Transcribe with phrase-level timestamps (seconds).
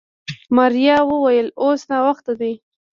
[0.55, 2.53] ماريا وويل اوس ناوخته دی.